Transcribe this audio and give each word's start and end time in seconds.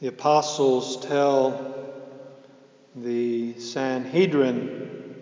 The 0.00 0.08
apostles 0.08 0.96
tell 1.04 1.74
the 2.96 3.58
Sanhedrin 3.60 5.14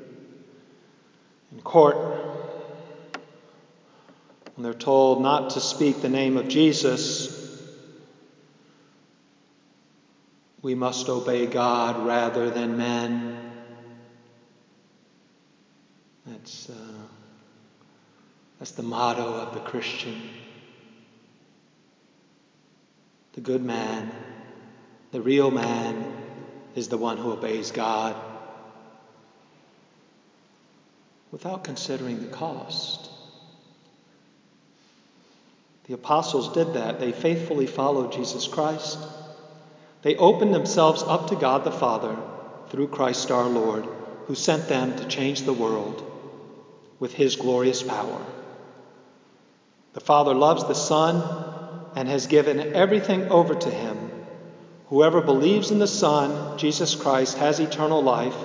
in 1.51 1.61
court 1.63 1.97
when 4.55 4.63
they're 4.63 4.75
told 4.75 5.21
not 5.21 5.51
to 5.51 5.61
speak 5.61 6.01
the 6.01 6.09
name 6.09 6.37
of 6.37 6.47
Jesus, 6.47 7.35
we 10.63 10.77
must 10.77 11.09
obey 11.09 11.47
God 11.47 12.07
rather 12.07 12.49
than 12.51 12.77
men. 12.77 13.37
That's, 16.27 16.71
uh, 16.71 16.75
that's 18.59 18.73
the 18.73 18.83
motto 18.83 19.23
of 19.23 19.55
the 19.55 19.61
Christian. 19.61 20.21
The 23.33 23.41
good 23.41 23.65
man, 23.65 24.11
the 25.13 25.21
real 25.21 25.51
man, 25.51 26.15
is 26.75 26.89
the 26.89 26.99
one 26.99 27.17
who 27.17 27.33
obeys 27.33 27.73
God 27.73 28.15
without 31.33 31.65
considering 31.65 32.21
the 32.21 32.35
cost. 32.35 33.11
The 35.87 35.95
apostles 35.95 36.53
did 36.53 36.75
that. 36.75 37.01
They 37.01 37.13
faithfully 37.13 37.67
followed 37.67 38.13
Jesus 38.13 38.47
Christ. 38.47 38.99
They 40.03 40.17
opened 40.17 40.55
themselves 40.55 41.03
up 41.03 41.29
to 41.29 41.37
God 41.37 41.65
the 41.65 41.73
Father 41.73 42.17
through 42.69 42.89
Christ 42.89 43.31
our 43.31 43.49
Lord, 43.49 43.87
who 44.27 44.35
sent 44.35 44.69
them 44.69 44.95
to 44.97 45.09
change 45.09 45.43
the 45.43 45.53
world 45.53 46.05
with 47.01 47.15
his 47.15 47.37
glorious 47.37 47.83
power. 47.83 48.25
The 49.95 50.01
Father 50.01 50.35
loves 50.35 50.65
the 50.65 50.75
Son 50.75 51.45
and 51.97 52.09
has 52.09 52.27
given 52.27 52.75
everything 52.75 53.31
over 53.31 53.55
to 53.55 53.71
him. 53.71 54.08
Whoever 54.89 55.21
believes 55.21 55.71
in 55.71 55.79
the 55.79 55.87
Son, 55.87 56.57
Jesus 56.59 56.95
Christ, 56.95 57.37
has 57.37 57.61
eternal 57.61 58.03
life, 58.03 58.37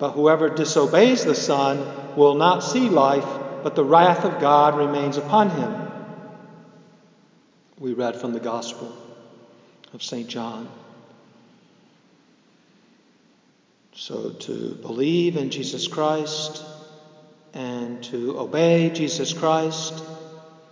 but 0.00 0.12
whoever 0.12 0.48
disobeys 0.48 1.24
the 1.24 1.34
Son 1.34 2.16
will 2.16 2.34
not 2.34 2.64
see 2.64 2.88
life, 2.88 3.26
but 3.62 3.76
the 3.76 3.84
wrath 3.84 4.24
of 4.24 4.40
God 4.40 4.76
remains 4.76 5.16
upon 5.16 5.50
him. 5.50 5.92
We 7.78 7.94
read 7.94 8.20
from 8.20 8.32
the 8.32 8.40
Gospel 8.40 8.92
of 9.94 10.02
St. 10.02 10.28
John. 10.28 10.68
So 13.94 14.30
to 14.30 14.74
believe 14.74 15.36
in 15.36 15.50
Jesus 15.50 15.86
Christ 15.86 16.64
and 17.54 18.02
to 18.04 18.40
obey 18.40 18.90
Jesus 18.90 19.32
Christ 19.32 20.02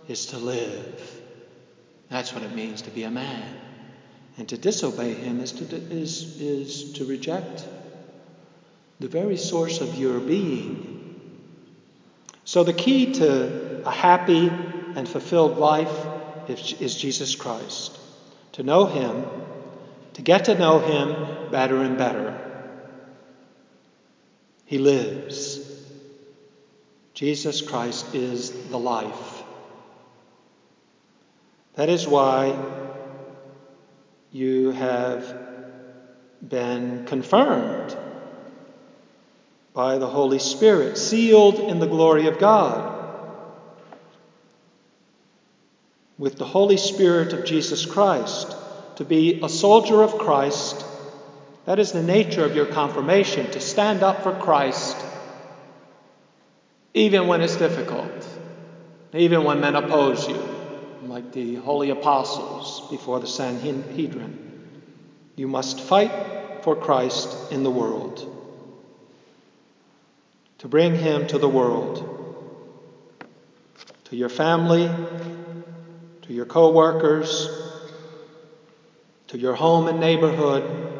is 0.09 0.25
to 0.27 0.37
live. 0.37 1.21
That's 2.09 2.33
what 2.33 2.43
it 2.43 2.53
means 2.53 2.81
to 2.81 2.89
be 2.89 3.03
a 3.03 3.11
man. 3.11 3.70
And 4.37 4.47
to 4.49 4.57
disobey 4.57 5.13
him 5.13 5.39
is 5.39 5.51
to, 5.53 5.75
is, 5.75 6.39
is 6.41 6.93
to 6.93 7.05
reject 7.05 7.67
the 8.99 9.07
very 9.07 9.37
source 9.37 9.81
of 9.81 9.95
your 9.95 10.19
being. 10.19 11.19
So 12.45 12.63
the 12.63 12.73
key 12.73 13.13
to 13.13 13.81
a 13.85 13.91
happy 13.91 14.47
and 14.47 15.07
fulfilled 15.07 15.57
life 15.57 16.07
is 16.47 16.95
Jesus 16.95 17.35
Christ. 17.35 17.97
To 18.53 18.63
know 18.63 18.85
Him, 18.85 19.25
to 20.13 20.21
get 20.21 20.45
to 20.45 20.57
know 20.57 20.79
Him 20.79 21.49
better 21.51 21.81
and 21.81 21.97
better. 21.97 22.37
He 24.65 24.77
lives. 24.77 25.67
Jesus 27.13 27.61
Christ 27.61 28.13
is 28.15 28.51
the 28.69 28.79
life. 28.79 29.43
That 31.75 31.89
is 31.89 32.07
why 32.07 32.55
you 34.31 34.71
have 34.71 35.37
been 36.47 37.05
confirmed 37.05 37.95
by 39.73 39.97
the 39.97 40.07
Holy 40.07 40.39
Spirit, 40.39 40.97
sealed 40.97 41.59
in 41.59 41.79
the 41.79 41.87
glory 41.87 42.27
of 42.27 42.39
God. 42.39 43.01
with 46.21 46.37
the 46.37 46.45
Holy 46.45 46.77
Spirit 46.77 47.33
of 47.33 47.45
Jesus 47.45 47.83
Christ, 47.83 48.55
to 48.97 49.03
be 49.03 49.39
a 49.41 49.49
soldier 49.49 50.03
of 50.03 50.19
Christ. 50.19 50.85
That 51.65 51.79
is 51.79 51.93
the 51.93 52.03
nature 52.03 52.45
of 52.45 52.55
your 52.55 52.67
confirmation, 52.67 53.49
to 53.49 53.59
stand 53.59 54.03
up 54.03 54.21
for 54.21 54.31
Christ, 54.31 54.95
even 56.93 57.25
when 57.25 57.41
it's 57.41 57.55
difficult, 57.55 58.27
even 59.13 59.43
when 59.43 59.61
men 59.61 59.75
oppose 59.75 60.29
you, 60.29 60.39
like 61.09 61.31
the 61.31 61.55
holy 61.55 61.89
apostles 61.89 62.89
before 62.89 63.19
the 63.19 63.27
Sanhedrin. 63.27 64.69
You 65.35 65.47
must 65.47 65.79
fight 65.79 66.11
for 66.63 66.75
Christ 66.75 67.51
in 67.51 67.63
the 67.63 67.71
world, 67.71 68.27
to 70.59 70.67
bring 70.67 70.95
him 70.95 71.27
to 71.27 71.37
the 71.37 71.49
world, 71.49 72.07
to 74.05 74.15
your 74.15 74.29
family, 74.29 74.89
to 76.23 76.33
your 76.33 76.45
co-workers, 76.45 77.49
to 79.27 79.37
your 79.37 79.55
home 79.55 79.87
and 79.87 79.99
neighborhood, 79.99 80.91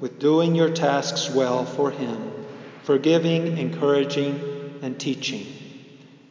with 0.00 0.18
doing 0.18 0.54
your 0.54 0.70
tasks 0.70 1.30
well 1.34 1.64
for 1.64 1.90
Him, 1.90 2.32
forgiving, 2.82 3.58
encouraging, 3.58 4.78
and 4.82 4.98
teaching 4.98 5.46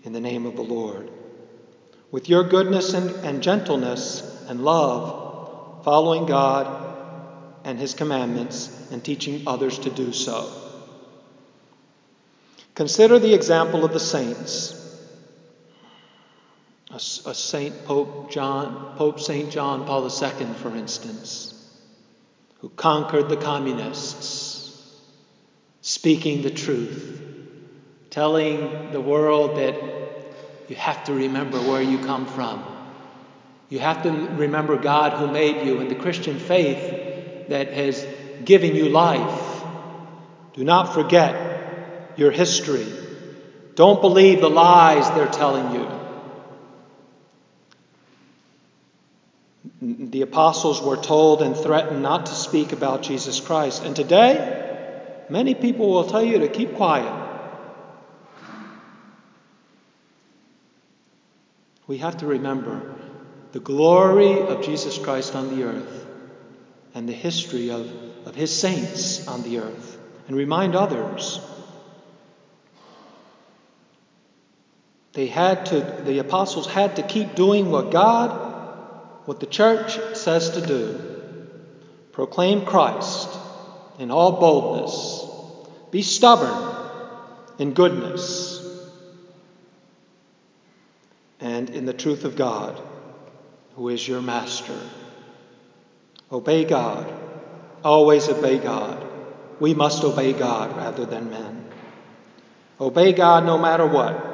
in 0.03 0.13
the 0.13 0.19
name 0.19 0.45
of 0.45 0.55
the 0.55 0.63
Lord. 0.63 1.09
With 2.11 2.29
your 2.29 2.43
goodness 2.43 2.93
and, 2.93 3.09
and 3.25 3.41
gentleness 3.43 4.21
and 4.47 4.63
love, 4.63 5.83
following 5.83 6.25
God 6.25 6.83
and 7.63 7.79
His 7.79 7.93
commandments 7.93 8.69
and 8.91 9.03
teaching 9.03 9.43
others 9.47 9.79
to 9.79 9.89
do 9.89 10.13
so. 10.13 10.49
Consider 12.75 13.19
the 13.19 13.33
example 13.33 13.85
of 13.85 13.93
the 13.93 13.99
saints 13.99 14.75
a, 16.95 16.95
a 16.95 17.35
Saint 17.35 17.85
Pope 17.85 18.31
John, 18.31 18.95
Pope 18.95 19.19
Saint 19.19 19.51
John 19.51 19.85
Paul 19.85 20.03
II, 20.03 20.45
for 20.61 20.75
instance, 20.75 21.53
who 22.59 22.69
conquered 22.69 23.27
the 23.27 23.37
communists, 23.37 24.71
speaking 25.81 26.41
the 26.41 26.51
truth, 26.51 27.21
telling 28.09 28.91
the 28.91 29.01
world 29.01 29.57
that 29.57 29.75
you 30.67 30.75
have 30.75 31.03
to 31.05 31.13
remember 31.13 31.59
where 31.59 31.81
you 31.81 31.99
come 31.99 32.25
from. 32.25 32.63
You 33.69 33.79
have 33.79 34.03
to 34.03 34.11
remember 34.11 34.77
God 34.77 35.13
who 35.13 35.31
made 35.31 35.65
you 35.65 35.79
and 35.79 35.89
the 35.89 35.95
Christian 35.95 36.39
faith 36.39 37.49
that 37.49 37.73
has 37.73 38.05
given 38.43 38.75
you 38.75 38.89
life. 38.89 39.63
Do 40.53 40.63
not 40.63 40.93
forget 40.93 42.13
your 42.15 42.31
history. 42.31 42.87
Don't 43.75 44.01
believe 44.01 44.39
the 44.41 44.49
lies 44.49 45.09
they're 45.11 45.27
telling 45.27 45.75
you. 45.75 45.87
The 50.09 50.21
apostles 50.21 50.81
were 50.81 50.97
told 50.97 51.41
and 51.41 51.55
threatened 51.55 52.01
not 52.01 52.27
to 52.27 52.33
speak 52.33 52.71
about 52.71 53.03
Jesus 53.03 53.41
Christ. 53.41 53.83
And 53.83 53.95
today, 53.95 55.25
many 55.29 55.53
people 55.53 55.89
will 55.89 56.05
tell 56.05 56.23
you 56.23 56.39
to 56.39 56.47
keep 56.47 56.75
quiet. 56.75 57.24
We 61.87 61.99
have 61.99 62.17
to 62.17 62.25
remember 62.27 62.93
the 63.51 63.59
glory 63.59 64.41
of 64.41 64.63
Jesus 64.63 64.97
Christ 64.97 65.35
on 65.35 65.55
the 65.55 65.63
earth 65.63 66.05
and 66.93 67.07
the 67.07 67.13
history 67.13 67.69
of, 67.71 67.89
of 68.25 68.35
his 68.35 68.57
saints 68.57 69.27
on 69.27 69.43
the 69.43 69.59
earth 69.59 69.97
and 70.27 70.35
remind 70.35 70.75
others. 70.75 71.39
They 75.13 75.27
had 75.27 75.67
to, 75.67 75.79
the 76.05 76.19
apostles 76.19 76.67
had 76.67 76.97
to 76.97 77.03
keep 77.03 77.35
doing 77.35 77.71
what 77.71 77.91
God 77.91 78.53
what 79.25 79.39
the 79.39 79.45
church 79.47 79.97
says 80.15 80.51
to 80.51 80.65
do 80.65 80.99
proclaim 82.11 82.65
Christ 82.65 83.27
in 83.99 84.09
all 84.09 84.39
boldness, 84.39 85.25
be 85.91 86.01
stubborn 86.01 86.75
in 87.59 87.73
goodness, 87.73 88.54
and 91.39 91.69
in 91.69 91.85
the 91.85 91.93
truth 91.93 92.23
of 92.25 92.35
God, 92.35 92.81
who 93.75 93.89
is 93.89 94.07
your 94.07 94.21
master. 94.21 94.79
Obey 96.31 96.65
God, 96.65 97.11
always 97.83 98.27
obey 98.29 98.57
God. 98.57 99.05
We 99.59 99.73
must 99.73 100.03
obey 100.03 100.33
God 100.33 100.75
rather 100.75 101.05
than 101.05 101.29
men. 101.29 101.65
Obey 102.79 103.13
God 103.13 103.45
no 103.45 103.57
matter 103.57 103.85
what 103.85 104.33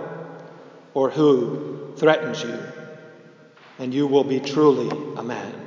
or 0.94 1.10
who 1.10 1.94
threatens 1.98 2.42
you 2.42 2.60
and 3.82 3.94
you 3.94 4.06
will 4.06 4.24
be 4.24 4.40
truly 4.40 4.90
a 5.18 5.24
man. 5.24 5.62